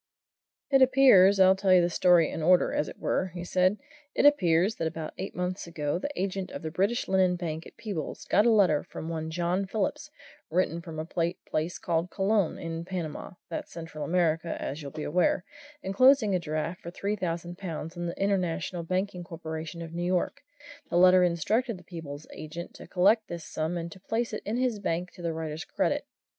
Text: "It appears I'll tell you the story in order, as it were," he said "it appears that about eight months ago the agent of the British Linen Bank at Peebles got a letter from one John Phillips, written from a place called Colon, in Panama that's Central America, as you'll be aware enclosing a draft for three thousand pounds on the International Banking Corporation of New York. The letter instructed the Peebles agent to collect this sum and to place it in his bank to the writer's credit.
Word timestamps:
"It 0.71 0.81
appears 0.81 1.39
I'll 1.39 1.55
tell 1.55 1.71
you 1.71 1.79
the 1.81 1.87
story 1.87 2.31
in 2.31 2.41
order, 2.41 2.73
as 2.73 2.89
it 2.89 2.97
were," 2.97 3.27
he 3.35 3.43
said 3.43 3.77
"it 4.15 4.25
appears 4.25 4.77
that 4.77 4.87
about 4.87 5.13
eight 5.19 5.35
months 5.35 5.67
ago 5.67 5.99
the 5.99 6.09
agent 6.19 6.49
of 6.49 6.63
the 6.63 6.71
British 6.71 7.07
Linen 7.07 7.35
Bank 7.35 7.67
at 7.67 7.77
Peebles 7.77 8.25
got 8.25 8.47
a 8.47 8.49
letter 8.49 8.81
from 8.83 9.09
one 9.09 9.29
John 9.29 9.67
Phillips, 9.67 10.09
written 10.49 10.81
from 10.81 10.97
a 10.97 11.05
place 11.05 11.77
called 11.77 12.09
Colon, 12.09 12.57
in 12.57 12.83
Panama 12.83 13.33
that's 13.47 13.71
Central 13.73 14.03
America, 14.03 14.59
as 14.59 14.81
you'll 14.81 14.89
be 14.89 15.03
aware 15.03 15.43
enclosing 15.83 16.33
a 16.33 16.39
draft 16.39 16.81
for 16.81 16.89
three 16.89 17.15
thousand 17.15 17.59
pounds 17.59 17.95
on 17.95 18.07
the 18.07 18.19
International 18.19 18.81
Banking 18.81 19.23
Corporation 19.23 19.83
of 19.83 19.93
New 19.93 20.01
York. 20.01 20.41
The 20.89 20.97
letter 20.97 21.23
instructed 21.23 21.77
the 21.77 21.83
Peebles 21.83 22.25
agent 22.33 22.73
to 22.73 22.87
collect 22.87 23.27
this 23.27 23.45
sum 23.45 23.77
and 23.77 23.91
to 23.91 23.99
place 23.99 24.33
it 24.33 24.41
in 24.47 24.57
his 24.57 24.79
bank 24.79 25.11
to 25.11 25.21
the 25.21 25.31
writer's 25.31 25.63
credit. 25.63 26.07